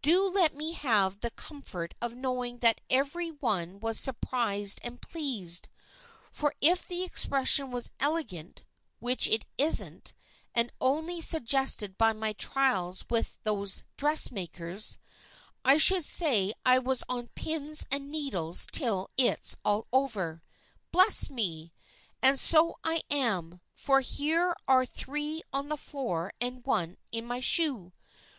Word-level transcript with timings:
Do 0.00 0.26
let 0.30 0.54
me 0.54 0.72
have 0.72 1.20
the 1.20 1.28
comfort 1.30 1.92
of 2.00 2.14
knowing 2.14 2.60
that 2.60 2.80
every 2.88 3.28
one 3.30 3.78
was 3.78 4.00
surprised 4.00 4.80
and 4.82 5.02
pleased; 5.02 5.68
for 6.32 6.54
if 6.62 6.88
the 6.88 7.02
expression 7.04 7.70
was 7.70 7.90
elegant 8.00 8.62
(which 9.00 9.28
it 9.28 9.44
isn't, 9.58 10.14
and 10.54 10.72
only 10.80 11.20
suggested 11.20 11.98
by 11.98 12.14
my 12.14 12.32
trials 12.32 13.04
with 13.10 13.36
those 13.42 13.84
dressmakers), 13.98 14.96
I 15.62 15.76
should 15.76 16.06
say 16.06 16.54
I 16.64 16.78
was 16.78 17.04
on 17.06 17.28
pins 17.34 17.86
and 17.90 18.10
needles 18.10 18.66
till 18.72 19.10
it's 19.18 19.56
all 19.62 19.88
over. 19.92 20.42
Bless 20.90 21.28
me! 21.28 21.74
and 22.22 22.40
so 22.40 22.76
I 22.82 23.02
am, 23.10 23.60
for 23.74 24.00
here 24.00 24.56
are 24.66 24.86
three 24.86 25.42
on 25.52 25.68
the 25.68 25.76
floor 25.76 26.32
and 26.40 26.64
one 26.64 26.96
in 27.12 27.26
my 27.26 27.40
shoe." 27.40 27.92